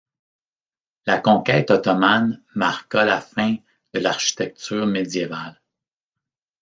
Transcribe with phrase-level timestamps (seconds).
[1.05, 3.55] La conquête ottomane marqua la fin
[3.93, 5.61] de l'architecture médiévale.